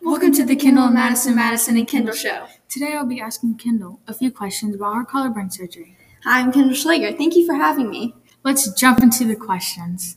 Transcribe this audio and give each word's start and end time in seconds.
Welcome 0.00 0.32
to 0.34 0.44
the 0.44 0.54
Kendall 0.54 0.84
and 0.84 0.94
Madison, 0.94 1.34
Madison 1.34 1.76
and 1.76 1.86
Kendall 1.86 2.14
show. 2.14 2.46
Today 2.68 2.94
I'll 2.94 3.04
be 3.04 3.20
asking 3.20 3.56
Kendall 3.56 4.00
a 4.06 4.14
few 4.14 4.30
questions 4.30 4.76
about 4.76 4.94
her 4.94 5.04
collarbone 5.04 5.50
surgery. 5.50 5.96
Hi, 6.22 6.38
I'm 6.38 6.52
Kendall 6.52 6.74
Schlager. 6.74 7.16
Thank 7.16 7.34
you 7.34 7.44
for 7.44 7.54
having 7.54 7.90
me. 7.90 8.14
Let's 8.44 8.72
jump 8.74 9.02
into 9.02 9.24
the 9.24 9.34
questions. 9.34 10.16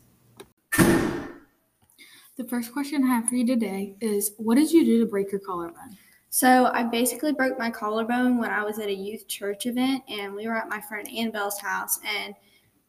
The 0.71 2.47
first 2.47 2.71
question 2.71 3.03
I 3.03 3.07
have 3.07 3.27
for 3.27 3.35
you 3.35 3.45
today 3.45 3.95
is 4.01 4.33
What 4.37 4.55
did 4.55 4.71
you 4.71 4.85
do 4.85 4.99
to 4.99 5.09
break 5.09 5.31
your 5.31 5.41
collarbone? 5.41 5.97
So, 6.29 6.67
I 6.67 6.83
basically 6.83 7.33
broke 7.33 7.57
my 7.57 7.71
collarbone 7.71 8.37
when 8.37 8.51
I 8.51 8.63
was 8.63 8.77
at 8.77 8.87
a 8.87 8.93
youth 8.93 9.27
church 9.27 9.65
event, 9.65 10.03
and 10.07 10.33
we 10.33 10.47
were 10.47 10.55
at 10.55 10.69
my 10.69 10.79
friend 10.79 11.07
Annabelle's 11.09 11.59
house. 11.59 11.99
And 12.05 12.35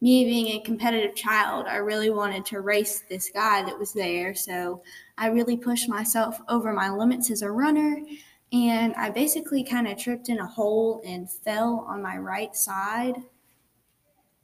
me 0.03 0.25
being 0.25 0.49
a 0.49 0.65
competitive 0.65 1.15
child, 1.15 1.67
I 1.67 1.77
really 1.77 2.11
wanted 2.11 2.45
to 2.47 2.61
race 2.61 3.05
this 3.09 3.31
guy 3.31 3.63
that 3.63 3.79
was 3.79 3.93
there. 3.93 4.35
So, 4.35 4.83
I 5.17 5.29
really 5.29 5.57
pushed 5.57 5.89
myself 5.89 6.41
over 6.49 6.73
my 6.73 6.91
limits 6.91 7.31
as 7.31 7.43
a 7.43 7.51
runner. 7.51 8.03
And 8.53 8.95
I 8.97 9.09
basically 9.09 9.65
kind 9.65 9.89
of 9.89 9.97
tripped 9.97 10.29
in 10.29 10.41
a 10.41 10.47
hole 10.47 11.01
and 11.07 11.31
fell 11.31 11.87
on 11.89 12.03
my 12.03 12.19
right 12.19 12.55
side. 12.55 13.15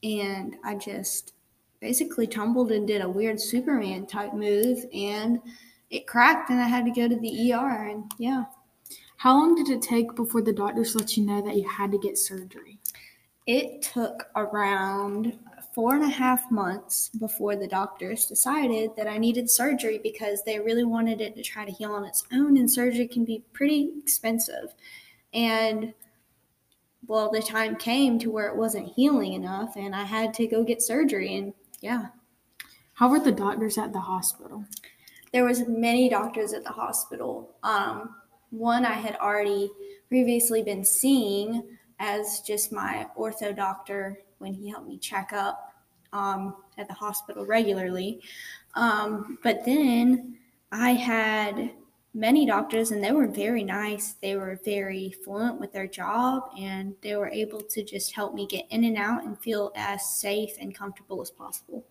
And 0.03 0.57
I 0.65 0.77
just 0.77 1.35
basically 1.81 2.27
tumbled 2.27 2.73
and 2.73 2.87
did 2.87 3.03
a 3.03 3.09
weird 3.09 3.41
Superman 3.41 4.07
type 4.07 4.33
move. 4.33 4.87
And 4.95 5.41
it 5.91 6.07
cracked, 6.07 6.51
and 6.51 6.61
I 6.61 6.69
had 6.69 6.85
to 6.85 6.91
go 6.91 7.09
to 7.09 7.17
the 7.17 7.53
ER. 7.53 7.89
And 7.89 8.11
yeah. 8.19 8.45
How 9.17 9.35
long 9.35 9.57
did 9.57 9.69
it 9.69 9.83
take 9.83 10.15
before 10.15 10.43
the 10.43 10.53
doctors 10.53 10.95
let 10.95 11.17
you 11.17 11.27
know 11.27 11.43
that 11.43 11.57
you 11.57 11.69
had 11.69 11.91
to 11.91 11.99
get 11.99 12.17
surgery? 12.17 12.79
It 13.47 13.83
took 13.83 14.29
around 14.37 15.37
four 15.75 15.95
and 15.95 16.05
a 16.05 16.09
half 16.09 16.51
months 16.51 17.11
before 17.11 17.57
the 17.57 17.69
doctors 17.69 18.27
decided 18.27 18.91
that 18.97 19.07
I 19.07 19.19
needed 19.19 19.51
surgery 19.51 19.99
because 20.03 20.43
they 20.43 20.59
really 20.59 20.85
wanted 20.85 21.21
it 21.21 21.37
to 21.37 21.43
try 21.43 21.65
to 21.65 21.73
heal 21.73 21.93
on 21.93 22.05
its 22.05 22.25
own, 22.33 22.57
and 22.57 22.71
surgery 22.71 23.07
can 23.07 23.25
be 23.25 23.45
pretty 23.53 23.93
expensive. 23.99 24.75
And 25.33 25.95
well, 27.07 27.31
the 27.31 27.41
time 27.41 27.77
came 27.77 28.19
to 28.19 28.31
where 28.31 28.49
it 28.49 28.57
wasn't 28.57 28.93
healing 28.95 29.33
enough, 29.33 29.77
and 29.77 29.95
I 29.95 30.05
had 30.05 30.35
to 30.35 30.47
go 30.47 30.63
get 30.63 30.83
surgery. 30.83 31.37
And 31.37 31.55
yeah. 31.81 32.09
How 32.95 33.09
were 33.09 33.21
the 33.21 33.33
doctors 33.33 33.79
at 33.79 33.93
the 33.93 34.01
hospital? 34.01 34.65
There 35.33 35.45
was 35.45 35.69
many 35.69 36.09
doctors 36.09 36.53
at 36.53 36.65
the 36.65 36.71
hospital. 36.71 37.55
Um, 37.63 38.15
one 38.51 38.85
I 38.85 38.95
had 38.95 39.17
already 39.17 39.71
previously 40.09 40.63
been 40.63 40.85
seeing 40.85 41.63
as 42.01 42.41
just 42.41 42.73
my 42.73 43.07
ortho 43.17 43.55
doctor 43.55 44.21
when 44.39 44.55
he 44.55 44.69
helped 44.69 44.89
me 44.89 44.99
check 44.99 45.33
up 45.33 45.75
um, 46.13 46.57
at 46.77 46.89
the 46.89 46.95
hospital 46.95 47.45
regularly. 47.45 48.21
Um, 48.75 49.39
but 49.43 49.65
then 49.65 50.39
I 50.73 50.93
had 50.93 51.73
many 52.15 52.47
doctors, 52.47 52.91
and 52.91 53.03
they 53.03 53.13
were 53.13 53.27
very 53.27 53.65
nice. 53.65 54.15
They 54.21 54.37
were 54.37 54.59
very 54.65 55.15
fluent 55.25 55.61
with 55.61 55.73
their 55.73 55.87
job, 55.87 56.51
and 56.59 56.95
they 57.03 57.17
were 57.17 57.29
able 57.29 57.61
to 57.61 57.85
just 57.85 58.15
help 58.15 58.35
me 58.35 58.47
get 58.47 58.67
in 58.71 58.85
and 58.85 58.97
out 58.97 59.25
and 59.25 59.39
feel 59.39 59.73
as 59.75 60.09
safe 60.09 60.53
and 60.61 60.75
comfortable 60.75 61.21
as 61.21 61.31
possible. 61.31 61.85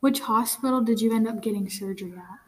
Which 0.00 0.20
hospital 0.20 0.80
did 0.80 1.00
you 1.00 1.14
end 1.14 1.28
up 1.28 1.42
getting 1.42 1.68
surgery 1.68 2.14
at? 2.16 2.38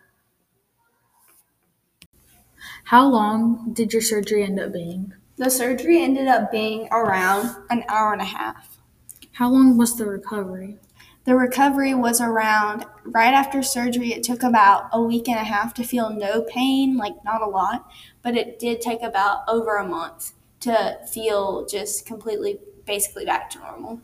How 2.84 3.06
long 3.06 3.72
did 3.72 3.92
your 3.92 4.02
surgery 4.02 4.44
end 4.44 4.58
up 4.58 4.72
being? 4.72 5.12
The 5.36 5.50
surgery 5.50 6.02
ended 6.02 6.28
up 6.28 6.50
being 6.50 6.88
around 6.90 7.56
an 7.70 7.84
hour 7.88 8.12
and 8.12 8.22
a 8.22 8.26
half. 8.26 8.71
How 9.32 9.50
long 9.50 9.78
was 9.78 9.96
the 9.96 10.04
recovery? 10.06 10.78
The 11.24 11.36
recovery 11.36 11.94
was 11.94 12.20
around 12.20 12.84
right 13.04 13.32
after 13.32 13.62
surgery. 13.62 14.12
It 14.12 14.22
took 14.22 14.42
about 14.42 14.90
a 14.92 15.00
week 15.00 15.28
and 15.28 15.38
a 15.38 15.44
half 15.44 15.72
to 15.74 15.84
feel 15.84 16.10
no 16.10 16.42
pain, 16.42 16.96
like 16.96 17.24
not 17.24 17.40
a 17.40 17.46
lot, 17.46 17.90
but 18.22 18.36
it 18.36 18.58
did 18.58 18.80
take 18.80 19.02
about 19.02 19.44
over 19.48 19.76
a 19.76 19.88
month 19.88 20.32
to 20.60 20.98
feel 21.10 21.64
just 21.66 22.04
completely, 22.04 22.58
basically 22.86 23.24
back 23.24 23.48
to 23.50 23.58
normal. 23.60 24.00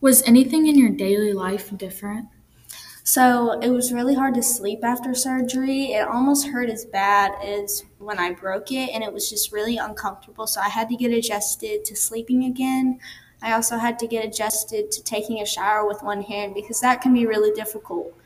Was 0.00 0.22
anything 0.24 0.66
in 0.66 0.78
your 0.78 0.90
daily 0.90 1.32
life 1.32 1.76
different? 1.76 2.28
So 3.02 3.52
it 3.60 3.70
was 3.70 3.92
really 3.92 4.16
hard 4.16 4.34
to 4.34 4.42
sleep 4.42 4.80
after 4.82 5.14
surgery. 5.14 5.92
It 5.92 6.08
almost 6.08 6.48
hurt 6.48 6.68
as 6.68 6.84
bad 6.84 7.32
as 7.40 7.84
when 7.98 8.18
I 8.18 8.32
broke 8.32 8.72
it, 8.72 8.90
and 8.90 9.04
it 9.04 9.12
was 9.12 9.30
just 9.30 9.52
really 9.52 9.76
uncomfortable. 9.76 10.48
So 10.48 10.60
I 10.60 10.68
had 10.68 10.88
to 10.88 10.96
get 10.96 11.12
adjusted 11.12 11.84
to 11.84 11.94
sleeping 11.94 12.44
again. 12.44 12.98
I 13.42 13.52
also 13.52 13.76
had 13.78 13.98
to 14.00 14.06
get 14.06 14.24
adjusted 14.24 14.90
to 14.92 15.02
taking 15.02 15.40
a 15.40 15.46
shower 15.46 15.86
with 15.86 16.02
one 16.02 16.22
hand 16.22 16.54
because 16.54 16.80
that 16.80 17.00
can 17.00 17.12
be 17.12 17.26
really 17.26 17.52
difficult. 17.52 18.16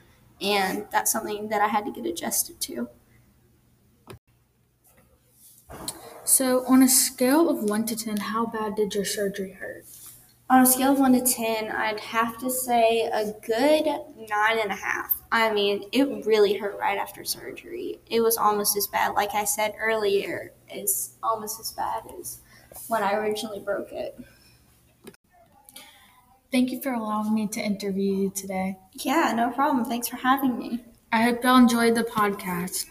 And 0.41 0.87
that's 0.91 1.13
something 1.13 1.49
that 1.49 1.61
I 1.61 1.69
had 1.69 1.85
to 1.85 1.93
get 1.93 2.07
adjusted 2.07 2.61
to. 2.61 2.89
So, 6.25 6.65
on 6.67 6.83
a 6.83 6.89
scale 6.89 7.51
of 7.51 7.65
1 7.65 7.87
to 7.87 7.97
10, 7.97 8.17
how 8.19 8.47
bad 8.47 8.77
did 8.77 8.95
your 8.95 9.05
surgery 9.05 9.53
hurt? 9.53 9.85
On 10.49 10.63
a 10.63 10.67
scale 10.67 10.93
of 10.93 10.99
1 10.99 11.13
to 11.13 11.21
10, 11.21 11.71
I'd 11.71 12.01
have 12.01 12.39
to 12.39 12.51
say 12.51 13.03
a 13.03 13.33
good 13.47 13.85
9.5. 13.85 14.79
I 15.33 15.53
mean, 15.53 15.85
it 15.93 16.27
really 16.27 16.55
hurt 16.57 16.79
right 16.79 16.99
after 16.99 17.25
surgery. 17.25 18.01
It 18.07 18.21
was 18.21 18.37
almost 18.37 18.77
as 18.77 18.87
bad, 18.87 19.15
like 19.15 19.35
I 19.35 19.45
said 19.45 19.75
earlier, 19.79 20.53
it's 20.69 21.15
almost 21.23 21.61
as 21.61 21.73
bad 21.73 22.03
as 22.19 22.41
when 22.89 23.03
I 23.03 23.15
originally 23.15 23.61
broke 23.61 23.93
it. 23.93 24.19
Thank 26.53 26.71
you 26.71 26.81
for 26.83 26.93
allowing 26.93 27.33
me 27.35 27.47
to 27.49 27.61
interview 27.61 28.15
you 28.15 28.31
today. 28.31 28.77
Yeah, 28.95 29.33
no 29.37 29.51
problem. 29.51 29.85
Thanks 29.85 30.09
for 30.09 30.17
having 30.17 30.59
me. 30.59 30.81
I 31.13 31.23
hope 31.23 31.45
y'all 31.45 31.57
enjoyed 31.57 31.95
the 31.95 32.05
podcast. 32.05 32.87